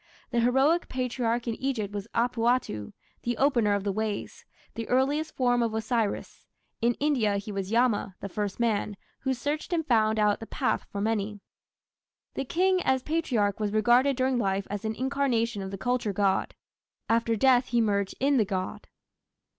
The 0.31 0.39
heroic 0.39 0.87
Patriarch 0.89 1.47
in 1.47 1.53
Egypt 1.61 1.93
was 1.93 2.07
Apuatu, 2.15 2.91
"the 3.21 3.37
opener 3.37 3.75
of 3.75 3.83
the 3.83 3.91
ways", 3.91 4.45
the 4.73 4.89
earliest 4.89 5.35
form 5.35 5.61
of 5.61 5.75
Osiris; 5.75 6.47
in 6.81 6.95
India 6.95 7.37
he 7.37 7.51
was 7.51 7.69
Yama, 7.71 8.15
the 8.19 8.27
first 8.27 8.59
man, 8.59 8.97
"who 9.19 9.35
searched 9.35 9.71
and 9.71 9.85
found 9.85 10.17
out 10.17 10.39
the 10.39 10.47
path 10.47 10.87
for 10.91 11.01
many". 11.01 11.39
The 12.33 12.45
King 12.45 12.81
as 12.81 13.03
Patriarch 13.03 13.59
was 13.59 13.73
regarded 13.73 14.15
during 14.15 14.39
life 14.39 14.65
as 14.71 14.83
an 14.85 14.95
incarnation 14.95 15.61
of 15.61 15.69
the 15.69 15.77
culture 15.77 16.13
god: 16.13 16.55
after 17.07 17.35
death 17.35 17.67
he 17.67 17.79
merged 17.79 18.15
in 18.19 18.37
the 18.37 18.43
god. 18.45 18.87